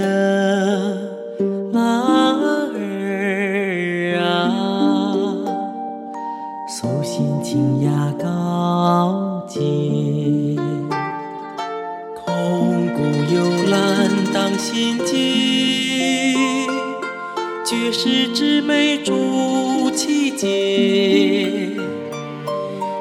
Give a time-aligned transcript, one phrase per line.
[0.00, 0.96] 的
[1.70, 1.78] 马
[2.40, 2.78] 儿
[4.18, 4.24] 啊，
[6.66, 9.60] 素心清雅高洁，
[12.16, 13.02] 空谷
[13.34, 15.12] 幽兰当心结，
[17.66, 20.48] 绝世之美筑其间，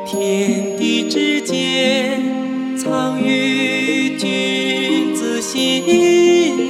[0.05, 6.68] 天地之间藏于君子心，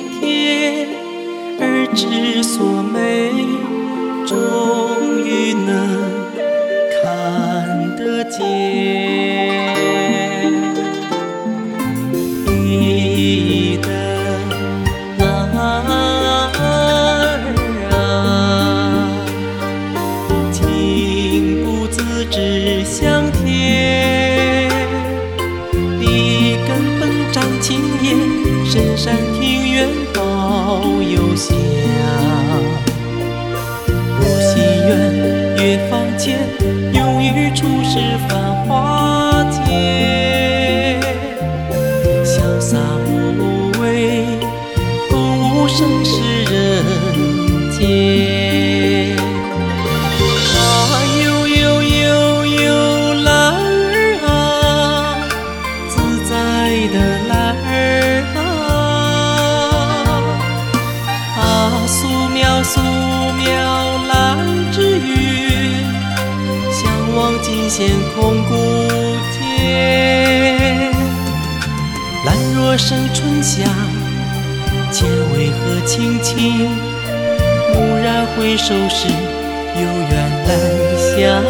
[1.60, 3.59] 而知所美，
[37.92, 38.38] 是繁
[38.68, 39.58] 华间。
[42.24, 43.84] 潇洒无畏，
[45.10, 45.18] 共
[45.56, 46.54] 舞盛世人
[47.72, 49.18] 间。
[50.56, 50.62] 啊，
[51.24, 54.30] 悠悠悠悠兰儿啊，
[55.90, 55.92] 自
[56.30, 56.32] 在
[56.94, 56.96] 的
[57.28, 57.34] 兰
[57.66, 57.74] 儿
[58.38, 58.40] 啊，
[61.40, 61.42] 啊，
[61.88, 61.98] 素
[62.36, 62.80] 描素
[67.80, 68.56] 天空谷
[69.32, 70.92] 间。
[72.26, 73.64] 兰若生春夏，
[74.92, 76.68] 且为何青青？
[77.74, 79.08] 蓦然回首时，
[79.76, 80.12] 有缘
[80.46, 80.50] 来
[80.98, 81.42] 相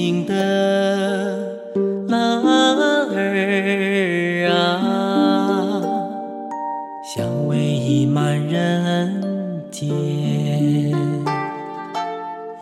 [0.00, 0.32] 静静的
[2.08, 3.20] 兰儿
[4.48, 5.82] 啊，
[7.14, 9.90] 香味溢满人间，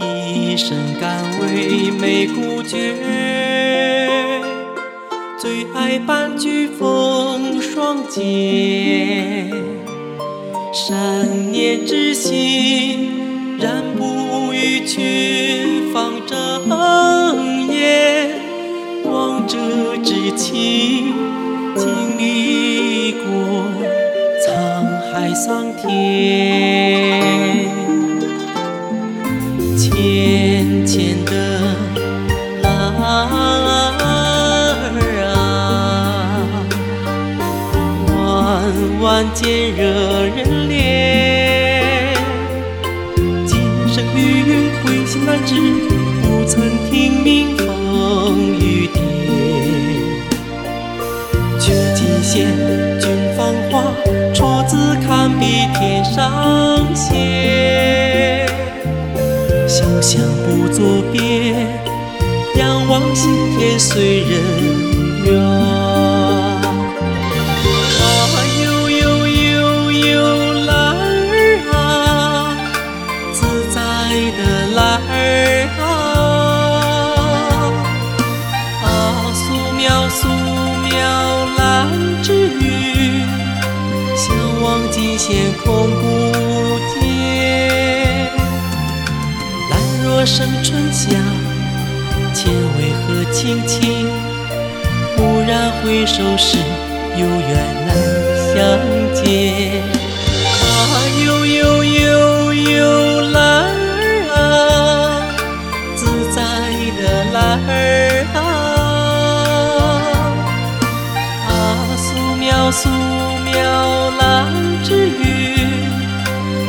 [0.01, 2.97] 一生甘为美孤绝，
[5.39, 9.49] 最爱伴菊风霜间。
[10.73, 17.08] 善念之心，然不与群芳争。
[19.49, 21.15] 王者之情，
[21.75, 23.25] 经历过
[24.45, 24.51] 沧
[25.11, 25.89] 海桑田。
[29.79, 31.33] 浅浅的
[32.63, 32.69] 兰
[34.93, 35.33] 儿啊。
[38.13, 38.13] 万
[39.01, 39.81] 万间惹
[40.37, 40.45] 人
[60.11, 61.21] 想不作别，
[62.57, 64.41] 仰望心天随人
[65.27, 65.39] 愿。
[65.39, 66.63] 啊，
[68.65, 70.17] 悠悠悠悠
[70.65, 72.57] 兰儿啊，
[73.35, 73.39] 自
[73.69, 73.77] 在
[74.39, 74.41] 的
[74.75, 75.13] 兰儿
[75.79, 75.85] 啊，
[78.85, 78.89] 啊，
[79.35, 79.45] 素
[79.77, 80.27] 描素
[80.89, 80.89] 描
[81.59, 81.61] 兰
[82.23, 83.29] 之韵，
[84.17, 84.25] 向
[84.63, 86.28] 往尽现空谷
[90.29, 91.09] 声春夏，
[92.35, 94.07] 且为何青青？
[95.17, 96.59] 蓦然回首时，
[97.17, 97.51] 有缘
[97.87, 97.95] 来
[98.53, 98.55] 相
[99.15, 99.25] 见。
[100.45, 100.63] 啊，
[101.25, 104.01] 悠悠悠悠兰儿
[104.37, 104.39] 啊，
[105.97, 106.37] 自在
[107.01, 107.03] 的
[107.33, 107.73] 兰儿
[108.35, 108.39] 啊，
[111.49, 111.51] 啊，
[111.97, 112.91] 素描素
[113.47, 114.53] 描兰
[114.85, 115.25] 之韵，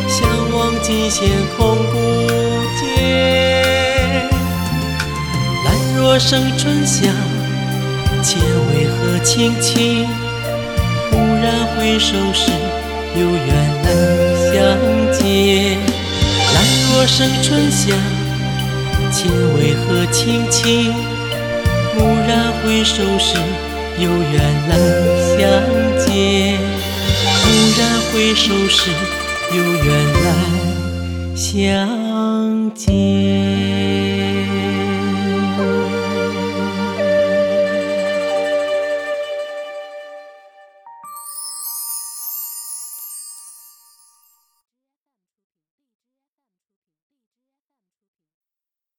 [0.08, 0.18] 向
[0.58, 1.98] 往尽现空谷
[2.80, 3.39] 间。
[6.20, 7.08] 兰若生春夏。
[8.22, 10.06] 且为何青青？
[11.12, 12.52] 蓦然回首时，
[13.16, 13.48] 有缘
[13.86, 13.88] 来
[14.52, 14.54] 相
[15.14, 15.80] 见。
[16.54, 16.58] 兰
[16.92, 17.96] 若生春夏，
[19.14, 20.94] 且为何青青？
[21.96, 23.38] 蓦然回首时，
[23.98, 24.36] 有缘
[24.68, 24.76] 来
[25.38, 25.40] 相
[26.06, 26.60] 见。
[27.46, 27.48] 蓦
[27.80, 27.82] 然
[28.12, 28.92] 回首时，
[29.56, 29.88] 有缘
[30.26, 30.28] 来
[31.34, 33.89] 相见。